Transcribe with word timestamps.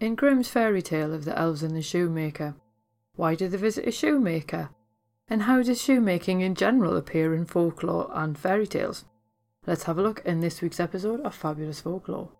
In 0.00 0.14
Grimm's 0.14 0.48
fairy 0.48 0.80
tale 0.80 1.12
of 1.12 1.26
the 1.26 1.38
elves 1.38 1.62
and 1.62 1.76
the 1.76 1.82
shoemaker, 1.82 2.54
why 3.16 3.34
do 3.34 3.48
they 3.48 3.58
visit 3.58 3.86
a 3.86 3.92
shoemaker? 3.92 4.70
And 5.28 5.42
how 5.42 5.62
does 5.62 5.82
shoemaking 5.82 6.40
in 6.40 6.54
general 6.54 6.96
appear 6.96 7.34
in 7.34 7.44
folklore 7.44 8.10
and 8.14 8.38
fairy 8.38 8.66
tales? 8.66 9.04
Let's 9.66 9.82
have 9.82 9.98
a 9.98 10.02
look 10.02 10.22
in 10.24 10.40
this 10.40 10.62
week's 10.62 10.80
episode 10.80 11.20
of 11.20 11.34
Fabulous 11.34 11.82
Folklore. 11.82 12.30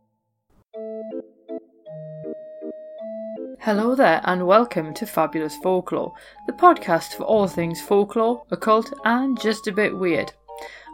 Hello 3.58 3.94
there, 3.94 4.22
and 4.24 4.46
welcome 4.46 4.94
to 4.94 5.04
Fabulous 5.04 5.58
Folklore, 5.58 6.14
the 6.46 6.54
podcast 6.54 7.12
for 7.12 7.24
all 7.24 7.46
things 7.46 7.78
folklore, 7.82 8.42
occult, 8.50 8.90
and 9.04 9.38
just 9.38 9.66
a 9.66 9.72
bit 9.72 9.94
weird. 9.94 10.32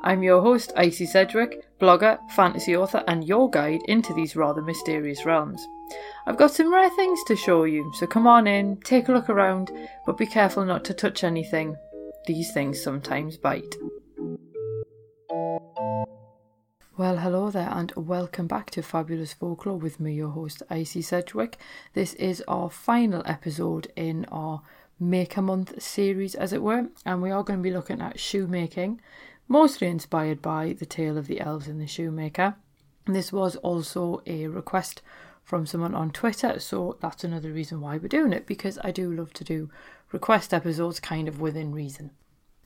I'm 0.03 0.23
your 0.23 0.41
host, 0.41 0.73
Icy 0.77 1.07
Sedgwick, 1.07 1.67
blogger, 1.81 2.19
fantasy 2.31 2.77
author, 2.77 3.03
and 3.09 3.27
your 3.27 3.51
guide 3.51 3.81
into 3.89 4.15
these 4.15 4.37
rather 4.37 4.63
mysterious 4.63 5.25
realms. 5.25 5.67
I've 6.27 6.37
got 6.37 6.53
some 6.53 6.73
rare 6.73 6.91
things 6.91 7.23
to 7.25 7.37
show 7.37 7.65
you, 7.65 7.91
so 7.95 8.07
come 8.07 8.27
on 8.27 8.47
in, 8.47 8.79
take 8.85 9.09
a 9.09 9.13
look 9.13 9.29
around, 9.29 9.71
but 10.05 10.19
be 10.19 10.27
careful 10.27 10.65
not 10.65 10.85
to 10.85 10.95
touch 10.95 11.25
anything. 11.25 11.77
These 12.27 12.53
things 12.53 12.83
sometimes 12.83 13.37
bite. 13.37 13.77
Well, 16.99 17.19
hello 17.19 17.51
there, 17.51 17.69
and 17.71 17.93
welcome 17.95 18.47
back 18.47 18.71
to 18.71 18.83
Fabulous 18.83 19.35
Folklore 19.35 19.79
with 19.79 20.01
me, 20.01 20.15
your 20.15 20.31
host, 20.31 20.63
Icy 20.71 21.03
Sedgwick. 21.03 21.59
This 21.93 22.15
is 22.15 22.43
our 22.49 22.71
final 22.71 23.23
episode 23.27 23.93
in 23.97 24.25
our 24.33 24.63
Make 24.99 25.37
a 25.37 25.43
Month 25.43 25.83
series, 25.83 26.35
as 26.35 26.55
it 26.55 26.63
were, 26.63 26.87
and 27.05 27.21
we 27.21 27.31
are 27.31 27.45
going 27.45 27.59
to 27.59 27.63
be 27.63 27.71
looking 27.71 28.01
at 28.01 28.19
shoemaking, 28.19 29.03
mostly 29.49 29.89
inspired 29.89 30.43
by 30.43 30.75
the 30.79 30.87
tale 30.87 31.17
of 31.17 31.27
the 31.27 31.41
elves 31.41 31.69
and 31.69 31.81
the 31.81 31.87
shoemaker. 31.87 32.57
This 33.07 33.33
was 33.33 33.57
also 33.57 34.23
a 34.27 34.47
request 34.49 35.03
from 35.45 35.65
someone 35.65 35.95
on 35.95 36.11
Twitter. 36.11 36.59
So 36.59 36.99
that's 37.01 37.25
another 37.25 37.53
reason 37.53 37.81
why 37.81 37.97
we're 37.97 38.09
doing 38.09 38.33
it 38.33 38.47
because 38.47 38.79
I 38.83 38.91
do 38.91 39.13
love 39.13 39.33
to 39.35 39.45
do 39.45 39.71
request 40.13 40.53
episodes 40.53 41.01
kind 41.01 41.29
of 41.29 41.41
within 41.41 41.73
reason. 41.73 42.11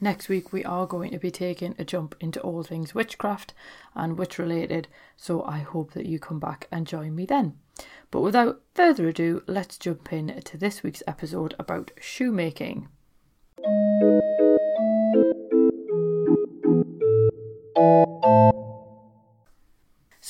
Next 0.03 0.31
week, 0.31 0.51
we 0.51 0.65
are 0.65 0.87
going 0.87 1.11
to 1.11 1.19
be 1.19 1.31
taking 1.31 1.75
a 1.79 1.85
jump 1.85 2.15
into 2.21 2.41
all 2.41 2.63
things 2.63 2.95
witchcraft 2.95 3.53
and 3.95 4.17
witch 4.17 4.39
related, 4.39 4.89
so 5.15 5.43
I 5.45 5.59
hope 5.59 5.93
that 5.93 6.07
you 6.07 6.19
come 6.19 6.41
back 6.41 6.69
and 6.73 6.87
join 6.87 7.15
me 7.15 7.27
then. 7.27 7.59
But 8.11 8.23
without 8.23 8.63
further 8.75 9.09
ado, 9.09 9.43
let's 9.47 9.77
jump 9.77 10.11
in 10.11 10.41
to 10.41 10.57
this 10.57 10.83
week's 10.83 11.03
episode 11.07 11.55
about 11.59 11.91
shoemaking. 12.01 12.89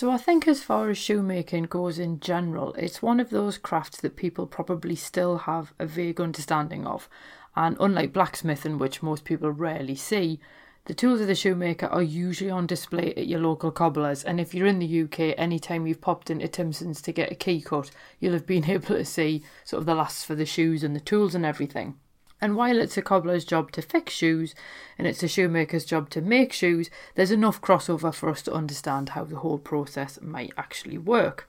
So 0.00 0.10
I 0.10 0.16
think 0.16 0.48
as 0.48 0.62
far 0.62 0.88
as 0.88 0.96
shoemaking 0.96 1.64
goes 1.64 1.98
in 1.98 2.20
general, 2.20 2.72
it's 2.72 3.02
one 3.02 3.20
of 3.20 3.28
those 3.28 3.58
crafts 3.58 4.00
that 4.00 4.16
people 4.16 4.46
probably 4.46 4.96
still 4.96 5.36
have 5.38 5.74
a 5.78 5.84
vague 5.84 6.22
understanding 6.22 6.86
of. 6.86 7.06
And 7.54 7.76
unlike 7.78 8.14
blacksmithing, 8.14 8.78
which 8.78 9.02
most 9.02 9.24
people 9.24 9.50
rarely 9.50 9.94
see, 9.94 10.40
the 10.86 10.94
tools 10.94 11.20
of 11.20 11.26
the 11.26 11.34
shoemaker 11.34 11.84
are 11.86 12.02
usually 12.02 12.50
on 12.50 12.66
display 12.66 13.12
at 13.14 13.26
your 13.26 13.40
local 13.40 13.70
cobblers. 13.70 14.24
And 14.24 14.40
if 14.40 14.54
you're 14.54 14.66
in 14.66 14.78
the 14.78 15.02
UK, 15.02 15.34
anytime 15.36 15.86
you've 15.86 16.00
popped 16.00 16.30
into 16.30 16.48
Timpson's 16.48 17.02
to 17.02 17.12
get 17.12 17.30
a 17.30 17.34
key 17.34 17.60
cut, 17.60 17.90
you'll 18.18 18.32
have 18.32 18.46
been 18.46 18.64
able 18.70 18.94
to 18.94 19.04
see 19.04 19.42
sort 19.64 19.80
of 19.80 19.86
the 19.86 19.94
lasts 19.94 20.24
for 20.24 20.34
the 20.34 20.46
shoes 20.46 20.82
and 20.82 20.96
the 20.96 21.00
tools 21.00 21.34
and 21.34 21.44
everything. 21.44 21.96
And 22.40 22.56
while 22.56 22.80
it's 22.80 22.96
a 22.96 23.02
cobbler's 23.02 23.44
job 23.44 23.70
to 23.72 23.82
fix 23.82 24.12
shoes 24.12 24.54
and 24.96 25.06
it's 25.06 25.22
a 25.22 25.28
shoemaker's 25.28 25.84
job 25.84 26.08
to 26.10 26.20
make 26.20 26.52
shoes, 26.52 26.88
there's 27.14 27.30
enough 27.30 27.60
crossover 27.60 28.14
for 28.14 28.30
us 28.30 28.42
to 28.42 28.52
understand 28.52 29.10
how 29.10 29.24
the 29.24 29.36
whole 29.36 29.58
process 29.58 30.18
might 30.22 30.52
actually 30.56 30.98
work. 30.98 31.48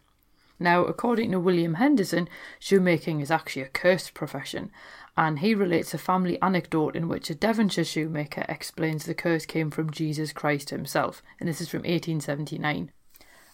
Now, 0.60 0.84
according 0.86 1.32
to 1.32 1.40
William 1.40 1.76
Henderson, 1.76 2.30
shoemaking 2.60 3.20
is 3.20 3.32
actually 3.32 3.64
a 3.64 3.70
cursed 3.70 4.14
profession, 4.14 4.70
and 5.18 5.40
he 5.40 5.56
relates 5.56 5.94
a 5.94 5.98
family 5.98 6.40
anecdote 6.40 6.96
in 6.96 7.08
which 7.08 7.32
a 7.32 7.36
Devonshire 7.36 7.84
shoemaker 7.84 8.46
explains 8.48 9.06
the 9.06 9.16
curse 9.16 9.48
came 9.48 9.72
from 9.72 9.90
Jesus 9.90 10.32
Christ 10.32 10.70
himself, 10.70 11.24
and 11.40 11.50
this 11.50 11.62
is 11.62 11.70
from 11.70 11.80
1879. 11.80 12.92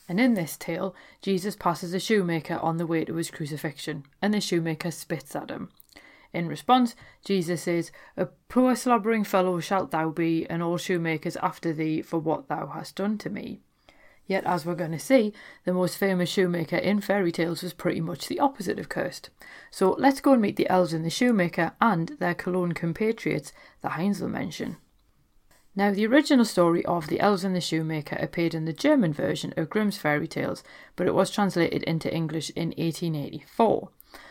And 0.09 0.19
in 0.19 0.33
this 0.33 0.57
tale, 0.57 0.93
Jesus 1.21 1.55
passes 1.55 1.93
a 1.93 1.99
shoemaker 1.99 2.57
on 2.57 2.75
the 2.75 2.87
way 2.87 3.05
to 3.05 3.15
his 3.15 3.31
crucifixion, 3.31 4.05
and 4.21 4.33
the 4.33 4.41
shoemaker 4.41 4.91
spits 4.91 5.33
at 5.33 5.49
him. 5.49 5.69
In 6.33 6.47
response, 6.47 6.95
Jesus 7.23 7.63
says, 7.63 7.91
A 8.15 8.27
poor 8.49 8.75
slobbering 8.75 9.23
fellow 9.23 9.59
shalt 9.59 9.91
thou 9.91 10.09
be, 10.09 10.45
and 10.49 10.61
all 10.61 10.77
shoemakers 10.77 11.37
after 11.37 11.73
thee 11.73 12.01
for 12.01 12.19
what 12.19 12.47
thou 12.47 12.67
hast 12.67 12.95
done 12.95 13.17
to 13.19 13.29
me. 13.29 13.61
Yet, 14.27 14.43
as 14.43 14.65
we're 14.65 14.75
going 14.75 14.91
to 14.91 14.99
see, 14.99 15.31
the 15.63 15.73
most 15.73 15.97
famous 15.97 16.29
shoemaker 16.29 16.75
in 16.75 16.99
fairy 16.99 17.31
tales 17.31 17.63
was 17.63 17.73
pretty 17.73 18.01
much 18.01 18.27
the 18.27 18.41
opposite 18.41 18.77
of 18.77 18.89
cursed. 18.89 19.29
So 19.71 19.95
let's 19.97 20.19
go 20.19 20.33
and 20.33 20.41
meet 20.41 20.57
the 20.57 20.69
elves 20.69 20.91
and 20.91 21.05
the 21.05 21.09
shoemaker 21.09 21.71
and 21.79 22.09
their 22.19 22.35
Cologne 22.35 22.73
compatriots, 22.73 23.53
the 23.81 23.89
Heinzelmännchen. 23.89 24.75
Now, 25.77 25.91
the 25.91 26.07
original 26.07 26.43
story 26.43 26.83
of 26.85 27.05
The 27.05 27.19
Elves 27.19 27.43
and 27.43 27.55
the 27.55 27.61
Shoemaker 27.61 28.15
appeared 28.15 28.55
in 28.55 28.65
the 28.65 28.73
German 28.73 29.13
version 29.13 29.53
of 29.55 29.69
Grimm's 29.69 29.95
fairy 29.95 30.27
tales, 30.27 30.63
but 30.95 31.05
it 31.05 31.13
was 31.13 31.29
translated 31.29 31.83
into 31.83 32.11
English 32.11 32.49
in 32.55 32.69
1884. 32.69 33.89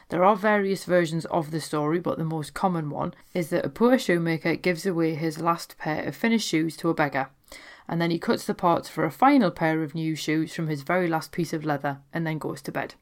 There 0.09 0.23
are 0.23 0.37
various 0.37 0.85
versions 0.85 1.25
of 1.27 1.51
the 1.51 1.61
story, 1.61 1.99
but 1.99 2.17
the 2.17 2.25
most 2.25 2.55
common 2.55 2.91
one 2.91 3.13
is 3.35 3.51
that 3.51 3.65
a 3.65 3.69
poor 3.69 3.99
shoemaker 3.99 4.55
gives 4.55 4.87
away 4.87 5.17
his 5.17 5.41
last 5.41 5.77
pair 5.79 6.05
of 6.05 6.15
finished 6.15 6.47
shoes 6.47 6.77
to 6.77 6.91
a 6.91 6.95
beggar, 6.95 7.31
and 7.89 8.01
then 8.01 8.13
he 8.13 8.19
cuts 8.21 8.47
the 8.47 8.55
parts 8.55 8.89
for 8.89 9.05
a 9.05 9.11
final 9.11 9.51
pair 9.51 9.83
of 9.83 9.97
new 9.97 10.15
shoes 10.15 10.55
from 10.55 10.69
his 10.69 10.83
very 10.83 11.09
last 11.09 11.33
piece 11.33 11.53
of 11.53 11.65
leather 11.65 11.99
and 12.13 12.25
then 12.25 12.39
goes 12.39 12.63
to 12.63 12.73
bed. 12.73 12.95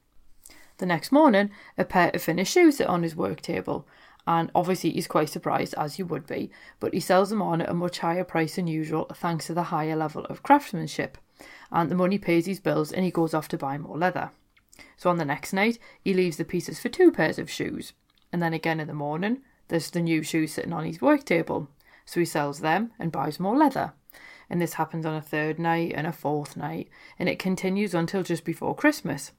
The 0.77 0.87
next 0.87 1.11
morning, 1.11 1.51
a 1.77 1.85
pair 1.85 2.09
of 2.11 2.23
finished 2.23 2.51
shoes 2.51 2.77
sit 2.77 2.87
on 2.87 3.03
his 3.03 3.15
work 3.15 3.39
table, 3.39 3.87
and 4.25 4.49
obviously 4.55 4.89
he's 4.89 5.05
quite 5.05 5.29
surprised, 5.29 5.75
as 5.77 5.99
you 5.99 6.07
would 6.07 6.25
be, 6.25 6.49
but 6.79 6.95
he 6.95 6.99
sells 6.99 7.29
them 7.29 7.41
on 7.41 7.61
at 7.61 7.69
a 7.69 7.75
much 7.75 7.99
higher 7.99 8.23
price 8.23 8.55
than 8.55 8.65
usual 8.65 9.05
thanks 9.13 9.45
to 9.45 9.53
the 9.53 9.63
higher 9.63 9.95
level 9.95 10.25
of 10.25 10.41
craftsmanship. 10.41 11.19
And 11.71 11.91
the 11.91 11.95
money 11.95 12.17
pays 12.17 12.47
his 12.47 12.59
bills, 12.59 12.91
and 12.91 13.05
he 13.05 13.11
goes 13.11 13.35
off 13.35 13.47
to 13.49 13.59
buy 13.59 13.77
more 13.77 13.97
leather. 13.97 14.31
So 14.97 15.09
on 15.09 15.17
the 15.17 15.25
next 15.25 15.53
night, 15.53 15.79
he 16.01 16.13
leaves 16.13 16.37
the 16.37 16.45
pieces 16.45 16.79
for 16.79 16.89
two 16.89 17.11
pairs 17.11 17.39
of 17.39 17.49
shoes. 17.49 17.93
And 18.31 18.41
then 18.41 18.53
again 18.53 18.79
in 18.79 18.87
the 18.87 18.93
morning, 18.93 19.41
there's 19.67 19.89
the 19.89 20.01
new 20.01 20.23
shoes 20.23 20.53
sitting 20.53 20.73
on 20.73 20.85
his 20.85 21.01
work 21.01 21.25
table. 21.25 21.69
So 22.05 22.19
he 22.19 22.25
sells 22.25 22.59
them 22.59 22.91
and 22.99 23.11
buys 23.11 23.39
more 23.39 23.57
leather. 23.57 23.93
And 24.49 24.61
this 24.61 24.73
happens 24.73 25.05
on 25.05 25.15
a 25.15 25.21
third 25.21 25.57
night 25.57 25.93
and 25.95 26.05
a 26.05 26.11
fourth 26.11 26.55
night, 26.55 26.89
and 27.17 27.27
it 27.27 27.39
continues 27.39 27.95
until 27.95 28.23
just 28.23 28.43
before 28.43 28.75
Christmas. 28.75 29.31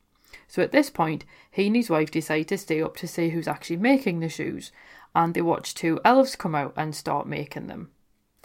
So 0.48 0.62
at 0.62 0.72
this 0.72 0.90
point, 0.90 1.24
he 1.50 1.68
and 1.68 1.76
his 1.76 1.90
wife 1.90 2.10
decide 2.10 2.48
to 2.48 2.58
stay 2.58 2.82
up 2.82 2.96
to 2.96 3.06
see 3.06 3.30
who's 3.30 3.48
actually 3.48 3.76
making 3.76 4.20
the 4.20 4.28
shoes, 4.28 4.72
and 5.14 5.32
they 5.32 5.42
watch 5.42 5.74
two 5.74 6.00
elves 6.04 6.34
come 6.34 6.54
out 6.54 6.74
and 6.76 6.94
start 6.94 7.26
making 7.26 7.68
them. 7.68 7.90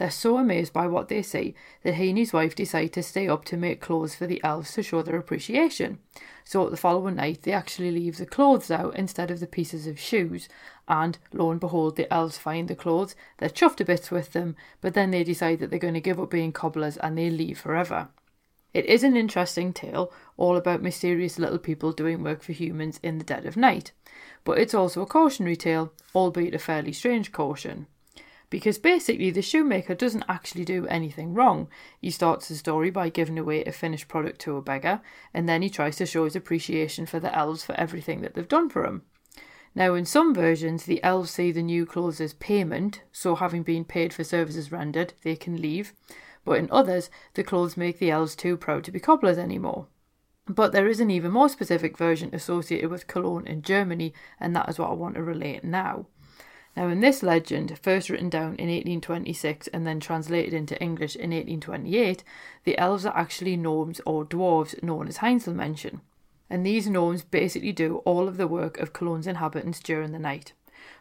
They're 0.01 0.09
so 0.09 0.39
amazed 0.39 0.73
by 0.73 0.88
what 0.88 1.09
they 1.09 1.22
see 1.22 1.53
that 1.84 1.94
he 1.94 2.09
and 2.09 2.17
his 2.17 2.34
wife 2.34 2.56
decide 2.56 2.91
to 2.94 3.03
stay 3.03 3.28
up 3.28 3.45
to 3.45 3.56
make 3.56 3.81
clothes 3.81 4.16
for 4.16 4.25
the 4.25 4.44
elves 4.44 4.73
to 4.73 4.81
show 4.81 5.03
their 5.03 5.19
appreciation. 5.19 6.00
So 6.44 6.67
the 6.72 6.75
following 6.75 7.17
night, 7.17 7.44
they 7.44 7.51
actually 7.51 7.91
leave 7.91 8.17
the 8.17 8.25
clothes 8.25 8.72
out 8.72 8.95
instead 8.95 9.29
of 9.29 9.40
the 9.40 9.45
pieces 9.45 9.85
of 9.85 10.00
shoes, 10.00 10.50
and 10.88 11.19
lo 11.31 11.51
and 11.51 11.59
behold, 11.59 11.97
the 11.97 12.11
elves 12.11 12.40
find 12.40 12.67
the 12.67 12.75
clothes. 12.75 13.13
They're 13.38 13.50
chuffed 13.50 13.75
to 13.75 13.85
bits 13.85 14.09
with 14.09 14.34
them, 14.34 14.56
but 14.81 14.95
then 14.95 15.11
they 15.11 15.23
decide 15.23 15.59
that 15.59 15.69
they're 15.69 15.78
going 15.78 15.94
to 15.94 16.01
give 16.01 16.19
up 16.19 16.31
being 16.31 16.51
cobblers 16.51 16.97
and 16.97 17.16
they 17.16 17.29
leave 17.29 17.59
forever. 17.59 18.07
It 18.73 18.88
is 18.88 19.03
an 19.03 19.16
interesting 19.16 19.72
tale, 19.72 20.11
all 20.35 20.57
about 20.57 20.81
mysterious 20.81 21.38
little 21.38 21.59
people 21.59 21.91
doing 21.91 22.23
work 22.23 22.41
for 22.41 22.53
humans 22.53 23.00
in 23.03 23.19
the 23.19 23.23
dead 23.23 23.45
of 23.45 23.56
night. 23.56 23.91
But 24.45 24.57
it's 24.57 24.73
also 24.73 25.03
a 25.03 25.06
cautionary 25.06 25.57
tale, 25.57 25.94
albeit 26.16 26.56
a 26.56 26.57
fairly 26.59 26.91
strange 26.91 27.31
caution 27.31 27.85
because 28.51 28.78
basically 28.78 29.31
the 29.31 29.41
shoemaker 29.41 29.95
doesn't 29.95 30.25
actually 30.28 30.66
do 30.66 30.85
anything 30.88 31.34
wrong. 31.34 31.67
He 32.00 32.12
starts 32.12 32.50
the 32.50 32.56
story 32.56 32.91
by 32.91 33.09
giving 33.09 33.39
away 33.39 33.63
a 33.63 33.72
finished 33.72 34.09
product 34.09 34.39
to 34.41 34.57
a 34.57 34.62
beggar, 34.62 35.01
and 35.34 35.50
then 35.50 35.63
he 35.63 35.69
tries 35.69 35.95
to 35.95 36.06
show 36.06 36.25
his 36.25 36.35
appreciation 36.35 37.07
for 37.07 37.19
the 37.19 37.35
elves 37.35 37.63
for 37.63 37.73
everything 37.79 38.22
that 38.22 38.35
they've 38.35 38.47
done 38.47 38.69
for 38.69 38.85
him. 38.85 39.03
Now, 39.73 39.93
in 39.96 40.05
some 40.05 40.35
versions, 40.35 40.84
the 40.84 41.02
elves 41.02 41.31
see 41.31 41.53
the 41.53 41.64
new 41.64 41.85
clothes 41.85 42.20
as 42.20 42.34
payment, 42.34 43.02
so 43.14 43.35
having 43.35 43.64
been 43.64 43.85
paid 43.85 44.14
for 44.14 44.26
services 44.26 44.70
rendered, 44.70 45.14
they 45.23 45.37
can 45.37 45.61
leave. 45.61 45.93
But 46.43 46.59
in 46.59 46.70
others, 46.72 47.09
the 47.35 47.43
clothes 47.43 47.78
make 47.78 47.99
the 47.99 48.11
elves 48.11 48.35
too 48.35 48.58
proud 48.58 48.84
to 48.84 48.91
be 48.91 48.99
cobblers 48.99 49.37
anymore. 49.37 49.87
But 50.46 50.73
there 50.73 50.87
is 50.87 50.99
an 50.99 51.09
even 51.09 51.31
more 51.31 51.47
specific 51.47 51.97
version 51.97 52.31
associated 52.34 52.90
with 52.90 53.08
Cologne 53.08 53.47
in 53.47 53.61
Germany, 53.61 54.14
and 54.41 54.53
that 54.58 54.67
is 54.67 54.78
what 54.78 54.90
I 54.90 54.93
want 54.93 55.16
to 55.16 55.23
relate 55.23 55.64
now. 55.64 56.08
Now, 56.76 56.88
in 56.88 57.02
this 57.02 57.22
legend, 57.22 57.78
first 57.82 58.09
written 58.09 58.29
down 58.29 58.56
in 58.56 58.70
1826 58.70 59.68
and 59.68 59.85
then 59.85 60.00
translated 60.00 60.53
into 60.53 60.82
English 60.82 61.16
in 61.16 61.32
1828, 61.32 62.23
the 62.64 62.78
elves 62.78 63.06
are 63.06 63.18
actually 63.18 63.58
gnomes 63.58 64.00
or 64.06 64.26
dwarves 64.26 64.82
known 64.82 65.08
as 65.08 65.18
Heinzelmännchen. 65.18 66.00
And 66.50 66.66
these 66.66 66.88
gnomes 66.88 67.23
basically 67.23 67.73
do 67.73 67.97
all 67.97 68.28
of 68.28 68.38
the 68.38 68.47
work 68.47 68.78
of 68.79 68.94
Cologne's 68.94 69.28
inhabitants 69.28 69.79
during 69.79 70.12
the 70.12 70.20
night. 70.20 70.53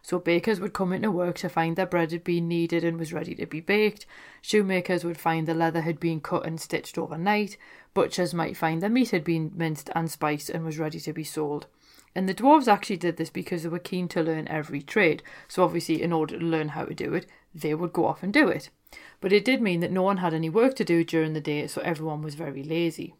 So 0.02 0.18
bakers 0.18 0.60
would 0.60 0.72
come 0.72 0.92
into 0.92 1.10
work 1.10 1.36
to 1.38 1.48
find 1.48 1.76
their 1.76 1.86
bread 1.86 2.12
had 2.12 2.24
been 2.24 2.48
kneaded 2.48 2.84
and 2.84 2.98
was 2.98 3.12
ready 3.12 3.34
to 3.36 3.46
be 3.46 3.60
baked. 3.60 4.06
Shoemakers 4.42 5.04
would 5.04 5.18
find 5.18 5.46
the 5.46 5.54
leather 5.54 5.82
had 5.82 6.00
been 6.00 6.20
cut 6.20 6.46
and 6.46 6.60
stitched 6.60 6.98
overnight. 6.98 7.56
butchers 7.94 8.34
might 8.34 8.56
find 8.56 8.82
their 8.82 8.90
meat 8.90 9.10
had 9.10 9.24
been 9.24 9.52
minced 9.54 9.90
and 9.94 10.10
spiced 10.10 10.50
and 10.50 10.64
was 10.64 10.78
ready 10.78 11.00
to 11.00 11.12
be 11.12 11.24
sold. 11.24 11.66
And 12.14 12.28
the 12.28 12.34
dwarves 12.34 12.66
actually 12.66 12.96
did 12.96 13.16
this 13.16 13.30
because 13.30 13.62
they 13.62 13.68
were 13.68 13.78
keen 13.78 14.08
to 14.08 14.22
learn 14.22 14.48
every 14.48 14.82
trade. 14.82 15.22
So, 15.48 15.62
obviously, 15.62 16.02
in 16.02 16.12
order 16.12 16.38
to 16.38 16.44
learn 16.44 16.70
how 16.70 16.84
to 16.84 16.94
do 16.94 17.14
it, 17.14 17.26
they 17.54 17.74
would 17.74 17.92
go 17.92 18.06
off 18.06 18.22
and 18.22 18.32
do 18.32 18.48
it. 18.48 18.70
But 19.20 19.32
it 19.32 19.44
did 19.44 19.62
mean 19.62 19.80
that 19.80 19.92
no 19.92 20.02
one 20.02 20.16
had 20.16 20.34
any 20.34 20.50
work 20.50 20.74
to 20.76 20.84
do 20.84 21.04
during 21.04 21.32
the 21.32 21.40
day, 21.40 21.66
so 21.66 21.80
everyone 21.82 22.22
was 22.22 22.34
very 22.34 22.64
lazy. 22.64 23.14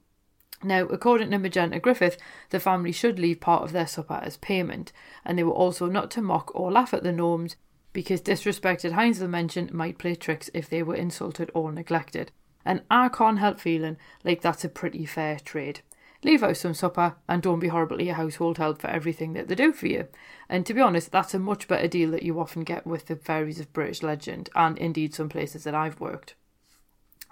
Now, 0.62 0.82
according 0.86 1.30
to 1.30 1.38
Magenta 1.38 1.78
Griffith, 1.78 2.18
the 2.50 2.60
family 2.60 2.92
should 2.92 3.18
leave 3.18 3.40
part 3.40 3.62
of 3.62 3.72
their 3.72 3.86
supper 3.86 4.20
as 4.22 4.36
payment, 4.36 4.92
and 5.24 5.38
they 5.38 5.44
were 5.44 5.52
also 5.52 5.86
not 5.86 6.10
to 6.12 6.22
mock 6.22 6.50
or 6.54 6.70
laugh 6.70 6.92
at 6.92 7.02
the 7.02 7.12
gnomes 7.12 7.56
because 7.92 8.20
disrespected 8.20 8.92
Heinzelmännchen 8.92 9.72
might 9.72 9.98
play 9.98 10.14
tricks 10.14 10.50
if 10.52 10.68
they 10.68 10.82
were 10.82 10.94
insulted 10.94 11.50
or 11.54 11.72
neglected. 11.72 12.30
And 12.64 12.82
I 12.90 13.08
can't 13.08 13.38
help 13.38 13.58
feeling 13.58 13.96
like 14.22 14.42
that's 14.42 14.64
a 14.64 14.68
pretty 14.68 15.06
fair 15.06 15.38
trade. 15.38 15.80
Leave 16.22 16.42
out 16.42 16.56
some 16.56 16.74
supper 16.74 17.14
and 17.28 17.42
don't 17.42 17.60
be 17.60 17.68
horribly 17.68 18.06
your 18.06 18.14
household 18.14 18.58
help 18.58 18.80
for 18.80 18.88
everything 18.88 19.32
that 19.32 19.48
they 19.48 19.54
do 19.54 19.72
for 19.72 19.86
you. 19.86 20.06
And 20.48 20.66
to 20.66 20.74
be 20.74 20.80
honest, 20.80 21.10
that's 21.10 21.32
a 21.32 21.38
much 21.38 21.66
better 21.66 21.88
deal 21.88 22.10
that 22.10 22.22
you 22.22 22.38
often 22.38 22.62
get 22.62 22.86
with 22.86 23.06
the 23.06 23.16
fairies 23.16 23.58
of 23.58 23.72
British 23.72 24.02
legend 24.02 24.50
and 24.54 24.76
indeed 24.76 25.14
some 25.14 25.30
places 25.30 25.64
that 25.64 25.74
I've 25.74 25.98
worked. 25.98 26.34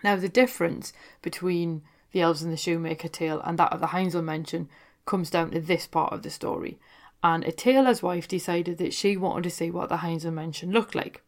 Now, 0.02 0.16
the 0.16 0.28
difference 0.28 0.92
between 1.20 1.82
the 2.12 2.22
elves 2.22 2.42
and 2.42 2.52
the 2.52 2.56
shoemaker 2.56 3.08
tale 3.08 3.42
and 3.44 3.58
that 3.58 3.72
of 3.72 3.80
the 3.80 3.88
Heinzelmännchen 3.88 4.68
comes 5.04 5.28
down 5.28 5.50
to 5.50 5.60
this 5.60 5.86
part 5.86 6.12
of 6.12 6.22
the 6.22 6.30
story. 6.30 6.78
And 7.22 7.44
a 7.44 7.52
tailor's 7.52 8.02
wife 8.02 8.28
decided 8.28 8.78
that 8.78 8.94
she 8.94 9.16
wanted 9.16 9.42
to 9.44 9.50
see 9.50 9.70
what 9.70 9.88
the 9.88 9.98
Heinzelmännchen 9.98 10.72
looked 10.72 10.94
like. 10.94 11.22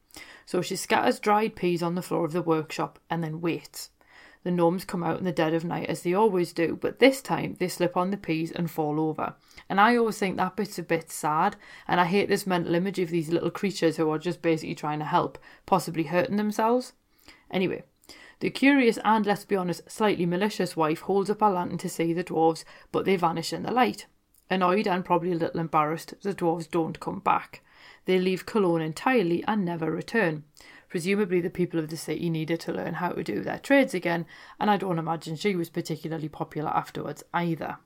So 0.47 0.63
she 0.63 0.77
scatters 0.77 1.21
dried 1.21 1.57
peas 1.57 1.83
on 1.83 1.95
the 1.95 2.03
floor 2.03 2.25
of 2.25 2.33
the 2.33 2.43
workshop 2.43 2.99
and 3.11 3.23
then 3.23 3.41
waits. 3.41 3.91
The 4.43 4.51
gnomes 4.51 4.87
come 4.87 5.03
out 5.03 5.19
in 5.19 5.25
the 5.25 5.33
dead 5.33 5.53
of 5.53 5.65
night 5.65 5.89
as 5.89 6.03
they 6.03 6.15
always 6.15 6.53
do, 6.53 6.79
but 6.81 6.99
this 6.99 7.21
time 7.21 7.57
they 7.59 7.69
slip 7.69 7.97
on 7.97 8.11
the 8.11 8.17
peas 8.17 8.51
and 8.51 8.71
fall 8.71 8.99
over. 8.99 9.35
And 9.69 9.81
I 9.81 9.97
always 9.97 10.19
think 10.19 10.37
that 10.37 10.57
bit's 10.57 10.79
a 10.79 10.83
bit 10.83 11.11
sad, 11.11 11.57
and 11.87 12.01
I 12.01 12.07
hate 12.07 12.29
this 12.29 12.47
mental 12.47 12.75
image 12.75 12.99
of 12.99 13.11
these 13.11 13.29
little 13.29 13.51
creatures 13.51 13.97
who 13.97 14.09
are 14.11 14.19
just 14.19 14.41
basically 14.41 14.75
trying 14.75 14.99
to 15.01 15.05
help, 15.05 15.39
possibly 15.67 16.05
hurting 16.05 16.37
themselves. 16.37 16.95
Anyway, 17.51 17.85
the 18.41 18.49
curious 18.49 18.99
and, 19.05 19.27
let's 19.27 19.45
be 19.45 19.57
honest, 19.57 19.91
slightly 19.91 20.25
malicious 20.25 20.75
wife 20.75 21.01
holds 21.01 21.29
up 21.29 21.43
a 21.43 21.47
lantern 21.47 21.77
to 21.79 21.89
see 21.91 22.15
the 22.15 22.25
dwarves, 22.25 22.65
but 22.91 23.05
they 23.05 23.17
vanish 23.17 23.53
in 23.53 23.63
the 23.63 23.71
light. 23.71 24.07
Annoyed 24.49 24.89
and 24.89 25.05
probably 25.05 25.33
a 25.33 25.37
little 25.37 25.61
embarrassed, 25.61 26.15
the 26.23 26.35
dwarves 26.35 26.69
don't 26.69 26.99
come 26.99 27.21
back. 27.21 27.63
They 28.07 28.19
leave 28.19 28.47
Cologne 28.47 28.81
entirely 28.81 29.45
and 29.47 29.65
never 29.65 29.91
return. 29.91 30.45
Presumably, 30.91 31.41
the 31.41 31.51
people 31.51 31.79
of 31.79 31.89
the 31.89 31.97
city 31.97 32.29
needed 32.29 32.59
to 32.61 32.73
learn 32.73 32.95
how 32.95 33.11
to 33.11 33.23
do 33.23 33.43
their 33.43 33.59
trades 33.59 33.95
again, 33.95 34.27
and 34.59 34.69
I 34.69 34.77
don't 34.77 34.99
imagine 34.99 35.37
she 35.37 35.55
was 35.55 35.71
particularly 35.71 36.29
popular 36.29 36.71
afterwards 36.71 37.23
either. 37.33 37.79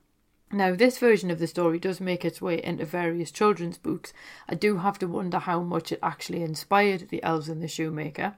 Now, 0.51 0.75
this 0.75 0.97
version 0.97 1.29
of 1.29 1.39
the 1.39 1.47
story 1.47 1.79
does 1.79 2.01
make 2.01 2.25
its 2.25 2.41
way 2.41 2.63
into 2.63 2.85
various 2.85 3.29
children's 3.29 3.77
books. 3.77 4.11
I 4.49 4.55
do 4.55 4.77
have 4.77 4.97
to 4.99 5.07
wonder 5.07 5.37
how 5.39 5.61
much 5.61 5.91
it 5.91 5.99
actually 6.01 6.41
inspired 6.41 7.09
the 7.09 7.21
elves 7.23 7.47
and 7.47 7.61
the 7.61 7.67
shoemaker. 7.67 8.35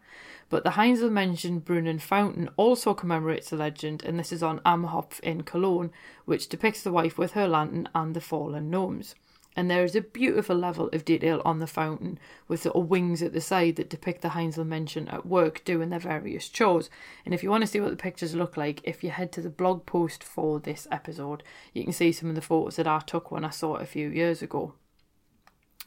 But 0.49 0.63
the 0.63 0.71
Heinzelmännchen 0.71 1.61
Brunnen 1.63 2.01
Fountain 2.01 2.49
also 2.57 2.93
commemorates 2.93 3.49
the 3.49 3.57
legend, 3.57 4.03
and 4.03 4.19
this 4.19 4.31
is 4.31 4.43
on 4.43 4.61
Am 4.65 4.85
Hof 4.85 5.19
in 5.21 5.43
Cologne, 5.43 5.91
which 6.25 6.49
depicts 6.49 6.81
the 6.81 6.91
wife 6.91 7.17
with 7.17 7.33
her 7.33 7.47
lantern 7.47 7.87
and 7.93 8.13
the 8.13 8.21
fallen 8.21 8.69
gnomes. 8.69 9.15
And 9.57 9.71
there 9.71 9.83
is 9.83 9.95
a 9.95 10.01
beautiful 10.01 10.55
level 10.55 10.87
of 10.93 11.03
detail 11.03 11.41
on 11.43 11.57
the 11.57 11.65
fountain 11.65 12.19
with 12.47 12.63
little 12.63 12.83
wings 12.83 13.23
at 13.23 13.33
the 13.33 13.41
side 13.41 13.77
that 13.77 13.89
depict 13.89 14.21
the 14.21 14.29
Heinzelmännchen 14.29 15.11
at 15.11 15.25
work 15.25 15.65
doing 15.65 15.89
their 15.89 15.99
various 15.99 16.47
chores. 16.47 16.91
And 17.25 17.33
if 17.33 17.41
you 17.41 17.49
want 17.49 17.63
to 17.63 17.67
see 17.67 17.81
what 17.81 17.89
the 17.89 17.95
pictures 17.95 18.35
look 18.35 18.55
like, 18.55 18.81
if 18.83 19.03
you 19.03 19.09
head 19.09 19.31
to 19.31 19.41
the 19.41 19.49
blog 19.49 19.87
post 19.87 20.23
for 20.23 20.59
this 20.59 20.87
episode, 20.91 21.41
you 21.73 21.83
can 21.83 21.91
see 21.91 22.11
some 22.11 22.29
of 22.29 22.35
the 22.35 22.41
photos 22.41 22.75
that 22.75 22.87
I 22.87 22.99
took 22.99 23.31
when 23.31 23.43
I 23.43 23.49
saw 23.49 23.77
it 23.77 23.81
a 23.81 23.87
few 23.87 24.09
years 24.09 24.43
ago. 24.43 24.75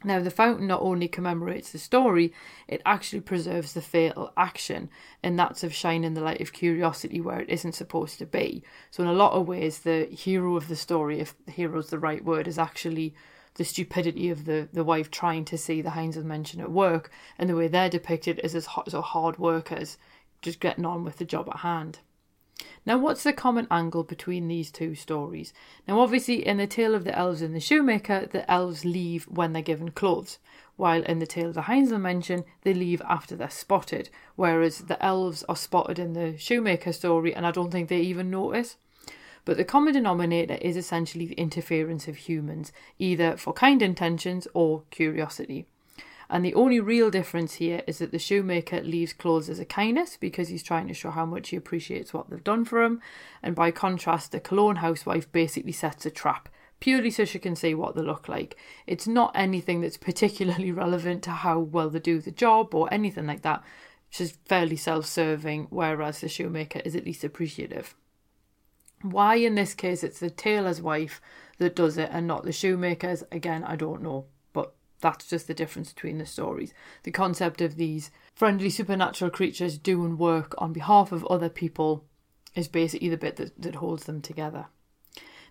Now, 0.03 0.19
the 0.19 0.31
fountain 0.31 0.67
not 0.67 0.81
only 0.83 1.07
commemorates 1.07 1.71
the 1.71 1.79
story, 1.79 2.33
it 2.67 2.83
actually 2.85 3.21
preserves 3.21 3.75
the 3.75 3.83
fatal 3.83 4.33
action, 4.37 4.91
and 5.23 5.39
that's 5.39 5.63
of 5.63 5.75
shining 5.75 6.15
the 6.15 6.23
light 6.23 6.41
of 6.41 6.53
curiosity 6.53 7.21
where 7.21 7.41
it 7.41 7.51
isn't 7.51 7.75
supposed 7.75 8.19
to 8.19 8.27
be. 8.27 8.65
So, 8.91 9.05
in 9.05 9.09
a 9.11 9.13
lot 9.13 9.35
of 9.35 9.47
ways, 9.47 9.81
the 9.81 10.07
hero 10.07 10.57
of 10.57 10.67
the 10.67 10.77
story, 10.77 11.21
if 11.21 11.37
hero 11.47 11.79
is 11.79 11.91
the 11.91 11.99
right 12.01 12.25
word, 12.25 12.49
is 12.49 12.59
actually 12.59 13.15
the 13.61 13.65
stupidity 13.67 14.31
of 14.31 14.47
the, 14.47 14.71
the 14.73 14.83
wife 14.83 15.11
trying 15.11 15.45
to 15.45 15.59
see 15.59 15.83
the 15.83 15.91
Heinzelmännchen 15.91 16.61
at 16.61 16.73
work, 16.73 17.11
and 17.37 17.47
the 17.47 17.55
way 17.55 17.69
they're 17.69 17.91
depicted 17.91 18.41
is 18.43 18.55
as 18.55 18.65
hot, 18.65 18.91
so 18.91 19.03
hard 19.03 19.39
workers, 19.39 19.99
just 20.41 20.61
getting 20.61 20.87
on 20.87 21.05
with 21.05 21.19
the 21.19 21.27
job 21.27 21.47
at 21.51 21.59
hand. 21.59 21.99
Now, 22.87 22.97
what's 22.97 23.23
the 23.23 23.35
common 23.35 23.67
angle 23.71 24.03
between 24.03 24.49
these 24.49 24.71
two 24.71 24.95
stories? 24.95 25.53
Now, 25.87 26.01
obviously, 26.01 26.47
in 26.47 26.57
the 26.57 26.67
tale 26.67 26.95
of 26.95 27.05
the 27.05 27.15
elves 27.15 27.43
and 27.43 27.55
the 27.55 27.61
shoemaker, 27.61 28.25
the 28.33 28.51
elves 28.51 28.87
leave 28.87 29.25
when 29.25 29.53
they're 29.53 29.61
given 29.61 29.91
clothes, 29.91 30.39
while 30.77 31.03
in 31.03 31.19
the 31.19 31.27
tale 31.27 31.49
of 31.49 31.55
the 31.55 31.69
Heinzelmännchen, 31.69 32.45
they 32.63 32.73
leave 32.73 33.03
after 33.03 33.37
they're 33.37 33.51
spotted, 33.51 34.09
whereas 34.37 34.79
the 34.79 35.05
elves 35.05 35.45
are 35.51 35.57
spotted 35.57 35.99
in 35.99 36.15
the 36.15 36.35
shoemaker 36.39 36.95
story, 36.95 37.35
and 37.35 37.47
I 37.47 37.51
don't 37.51 37.71
think 37.71 37.91
they 37.91 38.01
even 38.01 38.31
notice. 38.31 38.79
But 39.45 39.57
the 39.57 39.65
common 39.65 39.95
denominator 39.95 40.55
is 40.55 40.77
essentially 40.77 41.27
the 41.27 41.35
interference 41.35 42.09
of 42.09 42.17
humans, 42.17 42.73
either 42.99 43.37
for 43.37 43.53
kind 43.53 43.83
intentions 43.83 44.47
or 44.55 44.83
curiosity. 44.91 45.67
And 46.29 46.45
the 46.45 46.55
only 46.55 46.79
real 46.79 47.11
difference 47.11 47.55
here 47.55 47.83
is 47.89 47.99
that 47.99 48.13
the 48.13 48.19
shoemaker 48.19 48.81
leaves 48.83 49.13
clothes 49.13 49.49
as 49.49 49.59
a 49.59 49.65
kindness 49.65 50.17
because 50.17 50.49
he's 50.49 50.63
trying 50.63 50.87
to 50.87 50.95
show 50.95 51.11
how 51.11 51.27
much 51.27 51.49
he 51.49 51.57
appreciates 51.57 52.15
what 52.15 52.31
they've 52.31 52.45
done 52.45 52.65
for 52.65 52.85
him. 52.85 53.01
And 53.43 53.57
by 53.57 53.73
contrast, 53.73 54.31
the 54.31 54.39
Cologne 54.39 54.77
housewife 54.77 55.31
basically 55.33 55.73
sets 55.73 56.07
a 56.07 56.11
trap 56.11 56.49
purely 56.81 57.11
so 57.11 57.25
she 57.25 57.39
can 57.39 57.55
see 57.55 57.75
what 57.75 57.95
they 57.95 58.03
look 58.03 58.29
like. 58.29 58.57
It's 58.87 59.07
not 59.07 59.33
anything 59.35 59.81
that's 59.81 59.97
particularly 59.97 60.73
relevant 60.85 61.23
to 61.25 61.31
how 61.31 61.59
well 61.59 61.91
they 61.91 62.01
do 62.01 62.21
the 62.21 62.31
job 62.31 62.75
or 62.75 62.93
anything 62.93 63.27
like 63.27 63.43
that. 63.43 63.63
She's 64.09 64.33
fairly 64.47 64.77
self 64.77 65.07
serving, 65.07 65.69
whereas 65.71 66.21
the 66.21 66.29
shoemaker 66.29 66.81
is 66.85 66.97
at 66.97 67.05
least 67.05 67.23
appreciative. 67.23 67.95
Why, 69.03 69.37
in 69.37 69.55
this 69.55 69.75
case, 69.75 70.05
it's 70.05 70.21
the 70.21 70.31
tailor's 70.31 70.83
wife 70.83 71.21
that 71.59 71.77
does 71.77 71.97
it 71.97 72.11
and 72.13 72.27
not 72.27 72.45
the 72.45 72.53
shoemaker's, 72.53 73.25
again, 73.33 73.65
I 73.65 73.77
don't 73.77 74.03
know. 74.03 74.27
But 74.53 74.75
that's 75.01 75.27
just 75.27 75.47
the 75.47 75.55
difference 75.55 75.93
between 75.93 76.19
the 76.19 76.27
stories. 76.27 76.75
The 77.05 77.11
concept 77.11 77.61
of 77.61 77.77
these 77.77 78.11
friendly 78.35 78.71
supernatural 78.71 79.31
creatures 79.31 79.79
doing 79.79 80.19
work 80.19 80.55
on 80.59 80.73
behalf 80.73 81.13
of 81.13 81.25
other 81.27 81.49
people 81.49 82.05
is 82.55 82.69
basically 82.69 83.09
the 83.09 83.17
bit 83.17 83.37
that, 83.37 83.61
that 83.61 83.77
holds 83.77 84.05
them 84.05 84.21
together. 84.21 84.67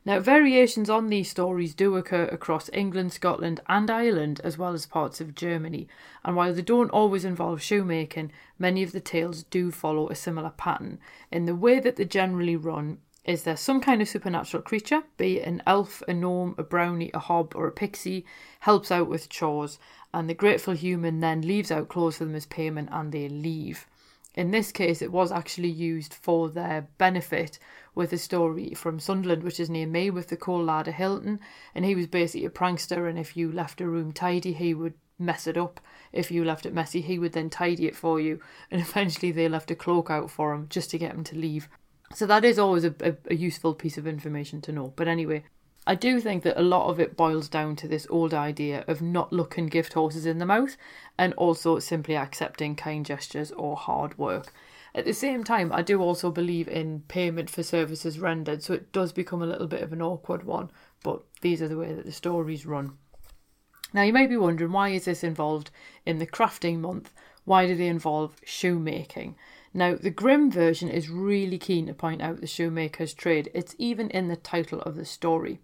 Now, 0.06 0.20
variations 0.20 0.90
on 0.90 1.10
these 1.10 1.30
stories 1.30 1.76
do 1.76 1.96
occur 1.98 2.24
across 2.26 2.70
England, 2.72 3.12
Scotland, 3.12 3.60
and 3.68 3.90
Ireland, 3.90 4.40
as 4.44 4.58
well 4.58 4.74
as 4.74 4.86
parts 4.86 5.20
of 5.20 5.36
Germany. 5.36 5.88
And 6.24 6.36
while 6.36 6.54
they 6.54 6.62
don't 6.62 6.90
always 6.92 7.26
involve 7.26 7.62
shoemaking, 7.62 8.32
many 8.58 8.82
of 8.82 8.94
the 8.94 9.02
tales 9.02 9.44
do 9.44 9.72
follow 9.72 10.08
a 10.08 10.16
similar 10.16 10.52
pattern. 10.52 11.00
In 11.32 11.46
the 11.46 11.56
way 11.56 11.80
that 11.82 11.98
they 11.98 12.06
generally 12.06 12.56
run, 12.56 13.00
is 13.26 13.44
there 13.44 13.58
some 13.58 13.82
kind 13.82 14.02
of 14.02 14.08
supernatural 14.08 14.64
creature, 14.64 15.04
be 15.18 15.38
it 15.38 15.48
an 15.48 15.62
elf, 15.68 16.02
a 16.08 16.14
gnome, 16.14 16.56
a 16.58 16.64
brownie, 16.64 17.12
a 17.14 17.20
hob, 17.20 17.54
or 17.56 17.68
a 17.68 17.72
pixie, 17.72 18.26
helps 18.62 18.92
out 18.92 19.08
with 19.08 19.30
chores, 19.30 19.78
and 20.14 20.30
the 20.30 20.34
grateful 20.34 20.74
human 20.74 21.20
then 21.20 21.42
leaves 21.42 21.72
out 21.72 21.90
clothes 21.90 22.18
for 22.18 22.26
them 22.26 22.36
as 22.36 22.46
payment 22.46 22.90
and 22.92 23.12
they 23.12 23.30
leave. 23.30 23.86
In 24.36 24.52
this 24.52 24.72
case, 24.72 25.02
it 25.02 25.12
was 25.12 25.32
actually 25.32 25.70
used 25.70 26.14
for 26.14 26.50
their 26.50 26.88
benefit 26.98 27.60
with 27.94 28.14
a 28.14 28.18
story 28.18 28.74
from 28.74 29.00
Sunderland, 29.00 29.44
which 29.44 29.60
is 29.60 29.70
near 29.70 29.88
me, 29.88 30.10
with 30.10 30.28
the 30.28 30.38
Cauld 30.38 30.66
Lad 30.66 30.88
of 30.88 30.94
Hylton. 30.94 31.40
And 31.76 31.84
he 31.84 31.96
was 31.96 32.08
basically 32.08 32.46
a 32.46 32.50
prankster, 32.50 33.10
and 33.10 33.20
if 33.20 33.36
you 33.36 33.52
left 33.52 33.82
a 33.82 33.88
room 33.88 34.14
tidy, 34.14 34.54
he 34.54 34.74
would 34.74 34.94
mess 35.18 35.48
it 35.48 35.58
up. 35.58 35.82
If 36.14 36.32
you 36.32 36.46
left 36.46 36.66
it 36.66 36.74
messy, 36.74 37.02
he 37.02 37.20
would 37.20 37.34
then 37.34 37.50
tidy 37.50 37.88
it 37.88 37.96
for 37.96 38.20
you. 38.20 38.40
And 38.72 38.80
eventually, 38.88 39.32
they 39.32 39.50
left 39.50 39.72
a 39.72 39.76
cloak 39.76 40.10
out 40.10 40.32
for 40.32 40.54
him 40.54 40.68
just 40.70 40.92
to 40.92 40.98
get 40.98 41.14
him 41.14 41.24
to 41.26 41.36
leave. 41.36 41.68
So 42.14 42.26
that 42.26 42.44
is 42.44 42.58
always 42.58 42.84
a, 42.84 42.96
a, 43.02 43.16
a, 43.30 43.36
useful 43.36 43.76
piece 43.76 43.98
of 43.98 44.08
information 44.08 44.62
to 44.62 44.72
know. 44.72 44.94
But 44.96 45.08
anyway, 45.08 45.44
I 45.86 45.96
do 45.96 46.20
think 46.20 46.44
that 46.44 46.60
a 46.60 46.64
lot 46.64 46.90
of 46.90 47.00
it 47.00 47.16
boils 47.16 47.48
down 47.48 47.76
to 47.78 47.88
this 47.88 48.08
old 48.10 48.34
idea 48.34 48.84
of 48.88 49.02
not 49.02 49.32
looking 49.32 49.68
gift 49.68 49.94
horses 49.94 50.26
in 50.26 50.40
the 50.40 50.46
mouth 50.46 50.76
and 51.18 51.34
also 51.36 51.80
simply 51.80 52.16
accepting 52.16 52.76
kind 52.76 53.06
gestures 53.06 53.52
or 53.52 53.76
hard 53.76 54.18
work. 54.18 54.54
At 54.96 55.06
the 55.06 55.14
same 55.14 55.44
time, 55.44 55.72
I 55.72 55.84
do 55.84 56.02
also 56.02 56.32
believe 56.32 56.68
in 56.68 57.02
payment 57.08 57.50
for 57.50 57.62
services 57.62 58.20
rendered, 58.20 58.64
so 58.64 58.74
it 58.74 58.92
does 58.92 59.12
become 59.12 59.42
a 59.42 59.46
little 59.46 59.68
bit 59.68 59.84
of 59.84 59.94
an 59.94 60.02
awkward 60.02 60.44
one, 60.44 60.72
but 61.04 61.22
these 61.42 61.62
are 61.62 61.68
the 61.68 61.78
way 61.78 61.94
that 61.94 62.06
the 62.06 62.12
stories 62.12 62.66
run. 62.66 62.98
Now, 63.94 64.02
you 64.02 64.14
may 64.14 64.28
be 64.28 64.38
wondering 64.38 64.72
why 64.72 64.90
is 64.90 65.06
this 65.06 65.24
involved 65.24 65.70
in 66.06 66.20
the 66.20 66.28
crafting 66.28 66.80
month? 66.80 67.14
Why 67.46 67.68
do 67.68 67.76
they 67.76 67.88
involve 67.88 68.36
shoemaking? 68.44 69.36
Now, 69.74 69.96
the 69.96 70.10
Grimm 70.10 70.52
version 70.52 70.90
is 70.90 71.10
really 71.10 71.58
keen 71.58 71.88
to 71.88 71.94
point 71.94 72.22
out 72.22 72.42
the 72.42 72.48
shoemaker's 72.48 73.14
trade. 73.14 73.50
It's 73.54 73.76
even 73.78 74.10
in 74.10 74.28
the 74.28 74.36
title 74.36 74.82
of 74.82 74.96
the 74.96 75.06
story. 75.06 75.60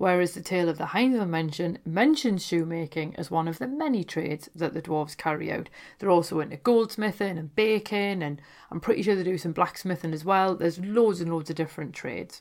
whereas 0.00 0.32
the 0.32 0.40
tale 0.40 0.70
of 0.70 0.78
the 0.78 0.86
Heinzelmännchen 0.86 1.76
mentions 1.84 2.42
shoemaking 2.42 3.14
as 3.16 3.30
one 3.30 3.46
of 3.46 3.58
the 3.58 3.68
many 3.68 4.02
trades 4.02 4.48
that 4.54 4.72
the 4.72 4.80
dwarves 4.80 5.14
carry 5.14 5.52
out. 5.52 5.68
They're 5.98 6.08
also 6.08 6.40
into 6.40 6.56
goldsmithing 6.56 7.36
and 7.36 7.54
baking, 7.54 8.22
and 8.22 8.40
I'm 8.70 8.80
pretty 8.80 9.02
sure 9.02 9.14
they 9.14 9.22
do 9.22 9.36
some 9.36 9.52
blacksmithing 9.52 10.14
as 10.14 10.24
well. 10.24 10.54
There's 10.54 10.78
loads 10.78 11.20
and 11.20 11.30
loads 11.30 11.50
of 11.50 11.56
different 11.56 11.92
trades. 11.92 12.40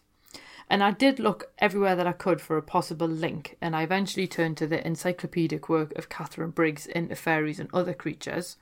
And 0.69 0.81
I 0.81 0.91
did 0.91 1.19
look 1.19 1.51
everywhere 1.59 1.98
that 1.98 2.07
I 2.07 2.13
could 2.13 2.39
for 2.39 2.55
a 2.55 2.62
possible 2.62 3.09
link, 3.09 3.57
and 3.59 3.75
I 3.75 3.83
eventually 3.83 4.25
turned 4.25 4.55
to 4.55 4.67
the 4.67 4.86
encyclopedic 4.88 5.67
work 5.67 5.93
of 5.98 6.07
Katharine 6.07 6.51
Briggs 6.51 6.86
into 6.86 7.17
fairies 7.17 7.59
and 7.59 7.69
other 7.74 7.93
creatures. 7.93 8.55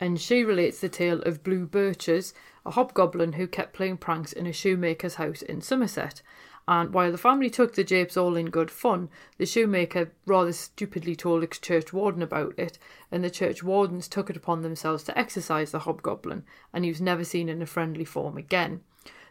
And 0.00 0.20
she 0.20 0.42
relates 0.42 0.80
the 0.80 0.88
tale 0.88 1.22
of 1.22 1.42
Blue 1.42 1.66
Burches, 1.66 2.34
a 2.66 2.72
hobgoblin 2.72 3.34
who 3.34 3.46
kept 3.46 3.74
playing 3.74 3.98
pranks 3.98 4.32
in 4.32 4.46
a 4.46 4.52
shoemaker's 4.52 5.14
house 5.14 5.42
in 5.42 5.60
Somerset, 5.60 6.22
and 6.66 6.94
while 6.94 7.12
the 7.12 7.18
family 7.18 7.50
took 7.50 7.74
the 7.74 7.84
japes 7.84 8.16
all 8.16 8.36
in 8.36 8.46
good 8.46 8.70
fun, 8.70 9.10
the 9.36 9.44
shoemaker 9.44 10.12
rather 10.24 10.52
stupidly 10.52 11.14
told 11.14 11.42
the 11.42 11.46
church 11.46 11.92
warden 11.92 12.22
about 12.22 12.58
it, 12.58 12.78
and 13.12 13.22
the 13.22 13.30
church 13.30 13.62
wardens 13.62 14.08
took 14.08 14.30
it 14.30 14.36
upon 14.36 14.62
themselves 14.62 15.04
to 15.04 15.18
exorcise 15.18 15.72
the 15.72 15.80
hobgoblin, 15.80 16.42
and 16.72 16.84
he 16.84 16.90
was 16.90 17.02
never 17.02 17.22
seen 17.22 17.50
in 17.50 17.60
a 17.60 17.66
friendly 17.66 18.04
form 18.04 18.38
again. 18.38 18.80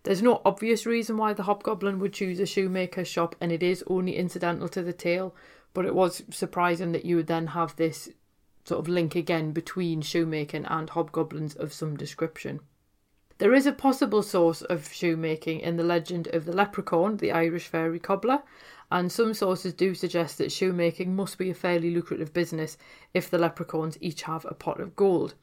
There's 0.03 0.21
no 0.21 0.41
obvious 0.45 0.85
reason 0.85 1.17
why 1.17 1.33
the 1.33 1.43
hobgoblin 1.43 1.97
would 1.99 2.13
choose 2.13 2.39
a 2.39 2.45
shoemaker's 2.45 3.07
shop, 3.07 3.35
and 3.41 3.51
it 3.51 3.63
is 3.63 3.83
only 3.87 4.15
incidental 4.15 4.69
to 4.69 4.83
the 4.83 4.93
tale, 4.93 5.33
but 5.73 5.85
it 5.85 5.95
was 5.95 6.23
surprising 6.29 6.91
that 6.91 7.05
you 7.05 7.15
would 7.15 7.27
then 7.27 7.47
have 7.47 7.75
this 7.77 8.09
sort 8.63 8.79
of 8.79 8.87
link 8.87 9.15
again 9.15 9.51
between 9.51 10.01
shoemaking 10.01 10.65
and 10.65 10.89
hobgoblins 10.89 11.55
of 11.55 11.73
some 11.73 11.97
description. 11.97 12.59
There 13.39 13.53
is 13.53 13.65
a 13.65 13.73
possible 13.73 14.21
source 14.21 14.61
of 14.61 14.93
shoemaking 14.93 15.59
in 15.59 15.75
the 15.75 15.83
legend 15.83 16.27
of 16.27 16.45
the 16.45 16.53
leprechaun, 16.53 17.17
the 17.17 17.31
Irish 17.31 17.67
fairy 17.67 17.99
cobbler, 17.99 18.43
and 18.91 19.11
some 19.11 19.33
sources 19.33 19.73
do 19.73 19.95
suggest 19.95 20.37
that 20.37 20.51
shoemaking 20.51 21.15
must 21.15 21.37
be 21.37 21.49
a 21.49 21.55
fairly 21.55 21.93
lucrative 21.93 22.31
business 22.31 22.77
if 23.13 23.29
the 23.29 23.39
leprechauns 23.39 23.97
each 23.99 24.21
have 24.23 24.45
a 24.45 24.53
pot 24.53 24.79
of 24.79 24.95
gold. 24.95 25.33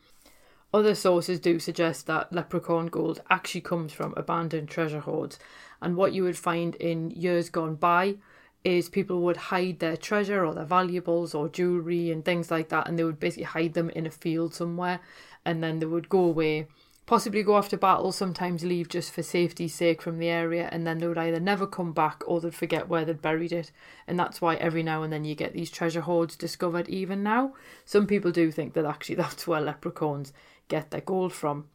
Other 0.72 0.94
sources 0.94 1.40
do 1.40 1.58
suggest 1.58 2.06
that 2.06 2.32
leprechaun 2.32 2.86
gold 2.86 3.22
actually 3.28 3.62
comes 3.62 3.92
from 3.92 4.14
abandoned 4.16 4.68
treasure 4.68 5.00
hoards, 5.00 5.38
and 5.82 5.96
what 5.96 6.12
you 6.12 6.22
would 6.22 6.38
find 6.38 6.76
in 6.76 7.10
years 7.10 7.50
gone 7.50 7.74
by 7.74 8.18
is 8.64 8.88
people 8.88 9.20
would 9.22 9.36
hide 9.36 9.78
their 9.78 9.96
treasure 9.96 10.44
or 10.44 10.54
their 10.54 10.64
valuables 10.64 11.34
or 11.34 11.48
jewelry 11.48 12.10
and 12.10 12.24
things 12.24 12.50
like 12.50 12.68
that, 12.68 12.88
and 12.88 12.98
they 12.98 13.04
would 13.04 13.20
basically 13.20 13.44
hide 13.44 13.74
them 13.74 13.90
in 13.90 14.06
a 14.06 14.10
field 14.10 14.54
somewhere, 14.54 15.00
and 15.44 15.62
then 15.62 15.78
they 15.78 15.86
would 15.86 16.08
go 16.08 16.24
away 16.24 16.66
possibly 17.10 17.42
go 17.42 17.56
after 17.56 17.76
battle, 17.76 18.12
sometimes 18.12 18.62
leave 18.64 18.88
just 18.88 19.12
for 19.12 19.20
safety's 19.20 19.74
sake 19.74 20.00
from 20.00 20.18
the 20.18 20.28
area, 20.28 20.68
and 20.70 20.86
then 20.86 20.98
they 20.98 21.08
would 21.08 21.18
either 21.18 21.40
never 21.40 21.66
come 21.66 21.92
back 21.92 22.22
or 22.24 22.40
they'd 22.40 22.54
forget 22.54 22.88
where 22.88 23.04
they'd 23.04 23.20
buried 23.20 23.50
it. 23.50 23.72
And 24.06 24.16
that's 24.16 24.40
why 24.40 24.54
every 24.54 24.84
now 24.84 25.02
and 25.02 25.12
then 25.12 25.24
you 25.24 25.34
get 25.34 25.52
these 25.52 25.72
treasure 25.72 26.02
hoards 26.02 26.36
discovered, 26.36 26.88
even 26.88 27.24
now. 27.24 27.54
Some 27.84 28.06
people 28.06 28.30
do 28.30 28.52
think 28.52 28.74
that 28.74 28.84
actually 28.84 29.14
that's 29.16 29.44
where 29.44 29.60
leprechauns 29.60 30.32
get 30.68 30.92
their 30.92 31.00
gold 31.00 31.32
from. 31.32 31.66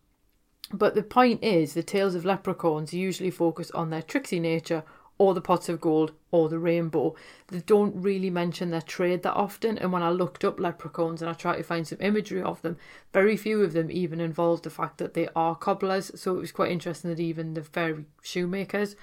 But 0.72 0.96
the 0.96 1.04
point 1.04 1.44
is, 1.44 1.74
the 1.74 1.84
tales 1.84 2.16
of 2.16 2.24
leprechauns 2.24 2.94
usually 2.94 3.30
focus 3.30 3.70
on 3.72 3.90
their 3.90 4.02
tricksy 4.02 4.40
nature 4.40 4.86
or 5.18 5.34
the 5.34 5.42
pots 5.42 5.70
of 5.70 5.80
gold 5.80 6.12
or 6.32 6.50
the 6.50 6.60
rainbow. 6.60 7.16
They 7.48 7.62
don't 7.62 7.96
really 7.96 8.30
mention 8.30 8.70
their 8.70 8.82
trade 8.82 9.24
that 9.24 9.34
often. 9.34 9.78
And 9.78 9.92
when 9.94 10.04
I 10.04 10.10
looked 10.10 10.44
up 10.44 10.60
leprechauns 10.60 11.22
and 11.22 11.30
I 11.30 11.34
tried 11.34 11.58
to 11.58 11.64
find 11.64 11.88
some 11.88 12.00
imagery 12.02 12.42
of 12.42 12.62
them, 12.62 12.78
very 13.14 13.38
few 13.38 13.64
of 13.64 13.74
them 13.74 13.90
even 13.90 14.20
involved 14.20 14.64
the 14.64 14.70
fact 14.70 14.98
that 14.98 15.14
they 15.14 15.30
are 15.36 15.56
cobblers. 15.56 16.12
So 16.20 16.36
it 16.36 16.42
was 16.42 16.52
quite 16.52 16.72
interesting 16.72 17.10
that 17.12 17.20
even 17.20 17.54
the 17.54 17.64
fairy 17.64 18.06
shoemakers 18.22 18.96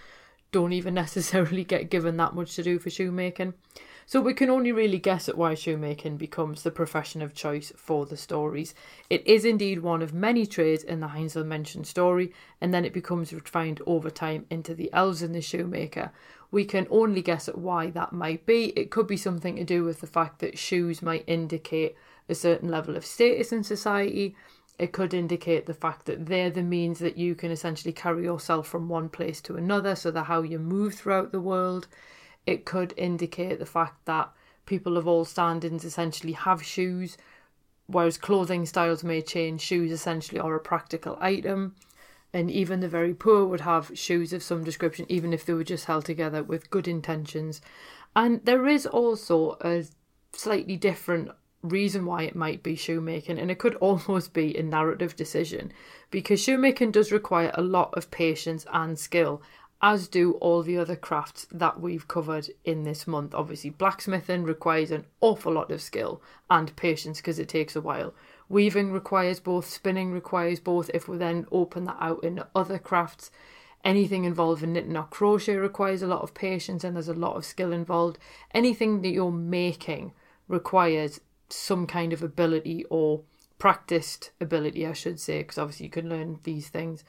don't 0.50 0.73
even 0.73 0.95
necessarily 1.02 1.64
get 1.64 1.90
given 1.90 2.19
that 2.19 2.35
much 2.35 2.54
to 2.57 2.62
do 2.62 2.78
for 2.78 2.90
shoemaking. 2.90 3.54
So 4.12 4.21
we 4.21 4.35
can 4.35 4.50
only 4.50 4.73
really 4.73 4.99
guess 4.99 5.26
at 5.26 5.38
why 5.38 5.54
shoemaking 5.54 6.19
becomes 6.19 6.62
the 6.62 6.71
profession 6.71 7.23
of 7.23 7.33
choice 7.33 7.73
for 7.75 8.04
the 8.04 8.19
stories. 8.19 8.75
It 9.09 9.26
is 9.26 9.47
indeed 9.47 9.78
one 9.78 10.02
of 10.02 10.12
many 10.12 10.45
trades 10.45 10.85
in 10.85 11.00
the 11.00 11.07
Heinzelmännchen 11.07 11.87
story, 11.87 12.31
and 12.61 12.75
then 12.75 12.85
it 12.85 12.92
becomes 12.92 13.33
refined 13.33 13.81
over 13.87 14.11
time 14.11 14.45
into 14.50 14.75
the 14.75 14.92
elves 14.92 15.23
and 15.23 15.35
the 15.35 15.40
shoemaker. 15.40 16.12
We 16.50 16.66
can 16.66 16.87
only 16.90 17.23
guess 17.23 17.49
at 17.49 17.57
why 17.57 17.88
that 17.92 18.12
might 18.12 18.45
be. 18.45 18.75
It 18.76 18.90
could 18.90 19.07
be 19.07 19.16
something 19.16 19.57
to 19.57 19.64
do 19.64 19.83
with 19.83 20.02
the 20.02 20.07
fact 20.07 20.40
that 20.40 20.59
shoes 20.59 21.00
might 21.00 21.25
indicate 21.26 21.97
a 22.28 22.35
certain 22.35 22.69
level 22.69 22.99
of 22.99 23.07
status 23.07 23.50
in 23.50 23.64
society. 23.64 24.37
It 24.78 24.92
could 24.92 25.14
indicate 25.14 25.64
the 25.64 25.73
fact 25.73 26.04
that 26.04 26.26
they're 26.26 26.50
the 26.50 26.62
means 26.62 26.99
that 26.99 27.16
you 27.16 27.35
can 27.35 27.50
essentially 27.50 27.95
carry 27.95 28.25
yourself 28.25 28.69
from 28.69 28.90
one 28.90 29.09
place 29.09 29.40
to 29.40 29.57
another, 29.57 29.97
so 29.97 30.11
that 30.11 30.25
how 30.25 30.42
you 30.42 30.59
move 30.59 30.97
throughout 30.97 31.33
the 31.33 31.40
world 31.40 31.88
it 32.46 32.64
could 32.64 32.94
indicate 32.96 33.58
the 33.58 33.66
fact 33.66 34.04
that 34.06 34.30
people 34.66 34.96
of 34.96 35.06
all 35.06 35.25
standings 35.25 35.84
essentially 35.84 36.32
have 36.32 36.62
shoes, 36.62 37.16
whereas 37.87 38.18
clothing 38.18 38.66
styles 38.66 39.04
may 39.04 39.20
change. 39.20 39.61
Shoes 39.61 39.92
essentially 39.92 40.40
are 40.40 40.54
a 40.54 40.61
practical 40.61 41.16
item, 41.20 41.75
and 42.32 42.50
even 42.50 42.80
the 42.80 42.88
very 42.88 43.14
poor 43.14 43.44
would 43.44 43.61
have 43.61 43.96
shoes 43.96 44.32
of 44.32 44.42
some 44.42 44.64
description, 44.64 45.06
even 45.08 45.32
if 45.32 45.44
they 45.44 45.52
were 45.52 45.64
just 45.64 45.84
held 45.84 46.04
together 46.04 46.42
with 46.42 46.70
good 46.70 46.88
intentions. 46.88 47.61
And 48.14 48.44
there 48.44 48.66
is 48.66 48.87
also 48.87 49.56
a 49.61 49.84
slightly 50.32 50.76
different 50.76 51.30
reason 51.62 52.04
why 52.04 52.25
it 52.25 52.34
might 52.34 52.62
be 52.62 52.75
shoemaking, 52.75 53.38
and 53.38 53.50
it 53.50 53.58
could 53.58 53.75
almost 53.80 54.32
be 54.32 54.56
a 54.56 54.62
narrative 54.62 55.16
decision 55.16 55.72
because 56.11 56.40
shoemaking 56.42 56.90
does 56.90 57.12
require 57.12 57.52
a 57.54 57.62
lot 57.62 57.94
of 57.96 58.11
patience 58.11 58.66
and 58.72 58.99
skill 58.99 59.42
as 59.82 60.06
do 60.06 60.34
all 60.34 60.62
the 60.62 60.78
other 60.78 60.94
crafts 60.94 61.46
that 61.50 61.80
we've 61.80 62.06
covered 62.06 62.48
in 62.64 62.84
this 62.84 63.06
month. 63.06 63.34
Obviously, 63.34 63.70
blacksmithing 63.70 64.44
requires 64.44 64.92
an 64.92 65.04
awful 65.20 65.52
lot 65.52 65.72
of 65.72 65.82
skill 65.82 66.22
and 66.48 66.74
patience 66.76 67.18
because 67.18 67.40
it 67.40 67.48
takes 67.48 67.74
a 67.74 67.80
while. 67.80 68.14
Weaving 68.48 68.92
requires 68.92 69.40
both, 69.40 69.68
spinning 69.68 70.12
requires 70.12 70.60
both. 70.60 70.88
If 70.94 71.08
we 71.08 71.16
then 71.16 71.46
open 71.50 71.84
that 71.84 71.96
out 71.98 72.22
in 72.22 72.44
other 72.54 72.78
crafts, 72.78 73.32
anything 73.84 74.24
involving 74.24 74.72
knitting 74.72 74.96
or 74.96 75.04
crochet 75.04 75.56
requires 75.56 76.02
a 76.02 76.06
lot 76.06 76.22
of 76.22 76.32
patience 76.32 76.84
and 76.84 76.94
there's 76.94 77.08
a 77.08 77.14
lot 77.14 77.36
of 77.36 77.44
skill 77.44 77.72
involved. 77.72 78.18
Anything 78.54 79.02
that 79.02 79.08
you're 79.10 79.32
making 79.32 80.12
requires 80.46 81.20
some 81.48 81.88
kind 81.88 82.12
of 82.12 82.22
ability 82.22 82.84
or 82.88 83.22
practiced 83.58 84.30
ability, 84.40 84.86
I 84.86 84.92
should 84.92 85.18
say, 85.18 85.38
because 85.38 85.58
obviously 85.58 85.86
you 85.86 85.90
can 85.90 86.08
learn 86.08 86.38
these 86.44 86.68
things. 86.68 87.02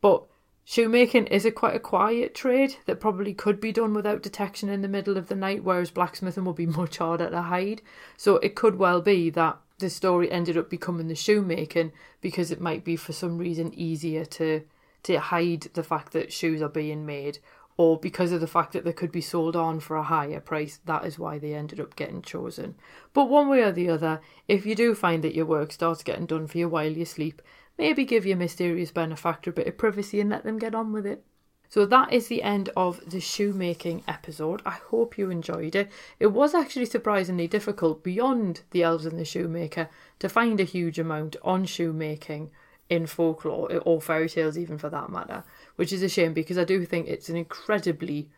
But 0.00 0.24
Shoemaking 0.64 1.26
is 1.26 1.44
a 1.44 1.50
quite 1.50 1.74
a 1.74 1.80
quiet 1.80 2.34
trade 2.34 2.76
that 2.86 3.00
probably 3.00 3.34
could 3.34 3.60
be 3.60 3.72
done 3.72 3.94
without 3.94 4.22
detection 4.22 4.68
in 4.68 4.82
the 4.82 4.88
middle 4.88 5.16
of 5.16 5.28
the 5.28 5.34
night, 5.34 5.64
whereas 5.64 5.90
blacksmithing 5.90 6.44
would 6.44 6.56
be 6.56 6.66
much 6.66 6.98
harder 6.98 7.28
to 7.30 7.42
hide. 7.42 7.82
So 8.16 8.36
it 8.36 8.54
could 8.54 8.76
well 8.76 9.00
be 9.00 9.30
that 9.30 9.58
the 9.80 9.90
story 9.90 10.30
ended 10.30 10.56
up 10.56 10.70
becoming 10.70 11.08
the 11.08 11.14
shoemaking 11.14 11.92
because 12.20 12.50
it 12.50 12.60
might 12.60 12.84
be 12.84 12.96
for 12.96 13.12
some 13.12 13.38
reason 13.38 13.72
easier 13.74 14.24
to 14.24 14.62
to 15.02 15.18
hide 15.18 15.62
the 15.72 15.82
fact 15.82 16.12
that 16.12 16.32
shoes 16.32 16.60
are 16.60 16.68
being 16.68 17.06
made 17.06 17.38
or 17.78 17.98
because 17.98 18.32
of 18.32 18.42
the 18.42 18.46
fact 18.46 18.74
that 18.74 18.84
they 18.84 18.92
could 18.92 19.10
be 19.10 19.22
sold 19.22 19.56
on 19.56 19.80
for 19.80 19.96
a 19.96 20.02
higher 20.02 20.40
price 20.40 20.78
that 20.84 21.06
is 21.06 21.18
why 21.18 21.38
they 21.38 21.54
ended 21.54 21.80
up 21.80 21.96
getting 21.96 22.20
chosen 22.20 22.74
but 23.14 23.24
one 23.30 23.48
way 23.48 23.62
or 23.62 23.72
the 23.72 23.88
other 23.88 24.20
if 24.46 24.66
you 24.66 24.74
do 24.74 24.94
find 24.94 25.24
that 25.24 25.34
your 25.34 25.46
work 25.46 25.72
starts 25.72 26.02
getting 26.02 26.26
done 26.26 26.46
for 26.46 26.58
you 26.58 26.68
while 26.68 26.92
you 26.92 27.06
sleep 27.06 27.40
Maybe 27.80 28.04
give 28.04 28.26
your 28.26 28.36
mysterious 28.36 28.90
benefactor 28.90 29.48
a 29.48 29.54
bit 29.54 29.66
of 29.66 29.78
privacy 29.78 30.20
and 30.20 30.28
let 30.28 30.44
them 30.44 30.58
get 30.58 30.74
on 30.74 30.92
with 30.92 31.06
it. 31.06 31.24
So 31.70 31.86
that 31.86 32.12
is 32.12 32.28
the 32.28 32.42
end 32.42 32.68
of 32.76 33.00
the 33.10 33.20
shoemaking 33.20 34.04
episode. 34.06 34.60
I 34.66 34.72
hope 34.90 35.16
you 35.16 35.30
enjoyed 35.30 35.74
it. 35.74 35.90
It 36.18 36.26
was 36.26 36.54
actually 36.54 36.84
surprisingly 36.84 37.48
difficult 37.48 38.04
beyond 38.04 38.60
the 38.72 38.82
elves 38.82 39.06
and 39.06 39.18
the 39.18 39.24
shoemaker 39.24 39.88
to 40.18 40.28
find 40.28 40.60
a 40.60 40.64
huge 40.64 40.98
amount 40.98 41.36
on 41.42 41.64
shoemaking 41.64 42.50
in 42.90 43.06
folklore 43.06 43.74
or 43.86 44.02
fairy 44.02 44.28
tales 44.28 44.58
even 44.58 44.76
for 44.76 44.90
that 44.90 45.08
matter, 45.08 45.42
which 45.76 45.90
is 45.90 46.02
a 46.02 46.08
shame 46.10 46.34
because 46.34 46.58
I 46.58 46.64
do 46.64 46.84
think 46.84 47.08
it's 47.08 47.30
an 47.30 47.36
incredibly 47.36 48.28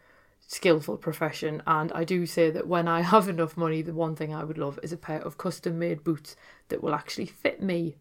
skillful 0.46 0.98
profession 0.98 1.64
and 1.66 1.90
I 1.90 2.04
do 2.04 2.26
say 2.26 2.52
that 2.52 2.68
when 2.68 2.86
I 2.86 3.00
have 3.14 3.28
enough 3.28 3.56
money 3.56 3.82
the 3.82 3.92
one 3.92 4.14
thing 4.14 4.32
I 4.32 4.44
would 4.44 4.58
love 4.58 4.78
is 4.84 4.92
a 4.92 4.96
pair 4.96 5.20
of 5.20 5.36
custom 5.36 5.80
made 5.80 6.04
boots 6.04 6.36
that 6.68 6.80
will 6.80 6.94
actually 6.94 7.26
fit 7.26 7.60
me 7.60 7.96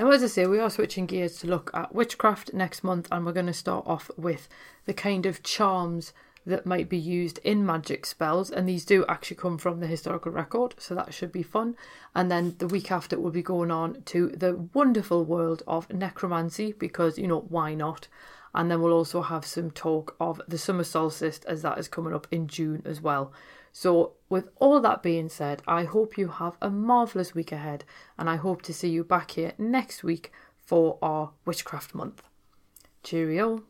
now, 0.00 0.10
as 0.12 0.22
I 0.22 0.28
say, 0.28 0.46
we 0.46 0.58
are 0.58 0.70
switching 0.70 1.04
gears 1.04 1.36
to 1.40 1.46
look 1.46 1.70
at 1.74 1.94
witchcraft 1.94 2.54
next 2.54 2.82
month, 2.82 3.06
and 3.12 3.26
we're 3.26 3.34
going 3.34 3.44
to 3.44 3.52
start 3.52 3.86
off 3.86 4.10
with 4.16 4.48
the 4.86 4.94
kind 4.94 5.26
of 5.26 5.42
charms 5.42 6.14
that 6.46 6.64
might 6.64 6.88
be 6.88 6.96
used 6.96 7.38
in 7.44 7.66
magic 7.66 8.06
spells, 8.06 8.50
and 8.50 8.66
these 8.66 8.86
do 8.86 9.04
actually 9.10 9.36
come 9.36 9.58
from 9.58 9.80
the 9.80 9.86
historical 9.86 10.32
record, 10.32 10.74
so 10.78 10.94
that 10.94 11.12
should 11.12 11.30
be 11.30 11.42
fun. 11.42 11.76
And 12.14 12.30
then 12.30 12.54
the 12.56 12.66
week 12.66 12.90
after, 12.90 13.20
we'll 13.20 13.30
be 13.30 13.42
going 13.42 13.70
on 13.70 14.00
to 14.06 14.28
the 14.28 14.66
wonderful 14.72 15.22
world 15.22 15.62
of 15.66 15.92
necromancy, 15.92 16.72
because 16.72 17.18
you 17.18 17.28
know, 17.28 17.44
why 17.50 17.74
not? 17.74 18.08
And 18.54 18.70
then 18.70 18.80
we'll 18.80 18.94
also 18.94 19.20
have 19.20 19.44
some 19.44 19.70
talk 19.70 20.16
of 20.18 20.40
the 20.48 20.56
summer 20.56 20.84
solstice, 20.84 21.40
as 21.46 21.60
that 21.60 21.76
is 21.76 21.88
coming 21.88 22.14
up 22.14 22.26
in 22.30 22.48
June 22.48 22.80
as 22.86 23.02
well. 23.02 23.34
So, 23.72 24.14
with 24.28 24.48
all 24.56 24.80
that 24.80 25.02
being 25.02 25.28
said, 25.28 25.62
I 25.66 25.84
hope 25.84 26.18
you 26.18 26.28
have 26.28 26.56
a 26.60 26.70
marvellous 26.70 27.34
week 27.34 27.52
ahead, 27.52 27.84
and 28.18 28.28
I 28.28 28.36
hope 28.36 28.62
to 28.62 28.74
see 28.74 28.88
you 28.88 29.04
back 29.04 29.32
here 29.32 29.52
next 29.58 30.02
week 30.02 30.32
for 30.56 30.98
our 31.02 31.30
Witchcraft 31.44 31.94
Month. 31.94 32.22
Cheerio. 33.02 33.64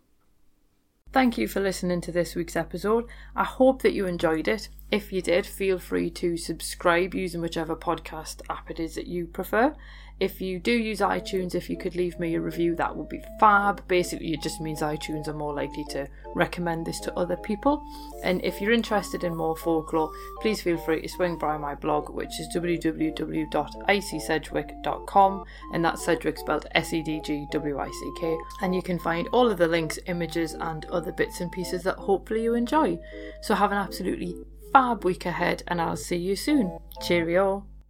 Thank 1.12 1.38
you 1.38 1.48
for 1.48 1.60
listening 1.60 2.00
to 2.02 2.12
this 2.12 2.34
week's 2.34 2.56
episode. 2.56 3.06
I 3.34 3.44
hope 3.44 3.82
that 3.82 3.92
you 3.92 4.06
enjoyed 4.06 4.48
it. 4.48 4.68
If 4.90 5.12
you 5.12 5.22
did, 5.22 5.46
feel 5.46 5.78
free 5.78 6.10
to 6.10 6.36
subscribe 6.36 7.14
using 7.14 7.40
whichever 7.40 7.76
podcast 7.76 8.42
app 8.50 8.72
it 8.72 8.80
is 8.80 8.96
that 8.96 9.06
you 9.06 9.26
prefer. 9.26 9.72
If 10.18 10.40
you 10.40 10.58
do 10.58 10.72
use 10.72 10.98
iTunes, 11.00 11.54
if 11.54 11.70
you 11.70 11.78
could 11.78 11.94
leave 11.96 12.18
me 12.20 12.34
a 12.34 12.40
review, 12.40 12.76
that 12.76 12.94
would 12.94 13.08
be 13.08 13.24
fab. 13.38 13.82
Basically, 13.88 14.34
it 14.34 14.42
just 14.42 14.60
means 14.60 14.82
iTunes 14.82 15.28
are 15.28 15.32
more 15.32 15.54
likely 15.54 15.82
to 15.90 16.06
recommend 16.34 16.86
this 16.86 17.00
to 17.00 17.16
other 17.16 17.36
people. 17.36 17.82
And 18.22 18.44
if 18.44 18.60
you're 18.60 18.72
interested 18.72 19.24
in 19.24 19.34
more 19.34 19.56
folklore, 19.56 20.12
please 20.42 20.60
feel 20.60 20.76
free 20.76 21.00
to 21.02 21.08
swing 21.08 21.38
by 21.38 21.56
my 21.56 21.74
blog, 21.74 22.10
which 22.10 22.38
is 22.38 22.54
www.icysedgwick.com, 22.54 25.44
and 25.72 25.84
that's 25.84 26.04
Sedgwick 26.04 26.36
spelled 26.36 26.66
S 26.74 26.92
E 26.92 27.02
D 27.02 27.22
G 27.24 27.46
W 27.52 27.78
I 27.78 27.88
C 27.88 28.12
K. 28.20 28.36
And 28.60 28.74
you 28.74 28.82
can 28.82 28.98
find 28.98 29.26
all 29.28 29.50
of 29.50 29.56
the 29.56 29.68
links, 29.68 29.98
images, 30.06 30.52
and 30.52 30.84
other 30.86 31.12
bits 31.12 31.40
and 31.40 31.50
pieces 31.50 31.82
that 31.84 31.96
hopefully 31.96 32.42
you 32.42 32.52
enjoy. 32.54 32.98
So 33.40 33.54
have 33.54 33.72
an 33.72 33.78
absolutely 33.78 34.36
fab 34.72 35.04
week 35.04 35.26
ahead, 35.26 35.62
and 35.66 35.80
I'll 35.80 35.96
see 35.96 36.16
you 36.16 36.36
soon. 36.36 36.78
Cheerio. 37.02 37.66